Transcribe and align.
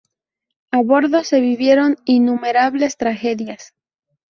A 0.71 0.81
bordo 0.81 1.23
se 1.23 1.39
vivieron 1.41 1.95
innumerables 2.05 2.97
tragedias. 2.97 3.75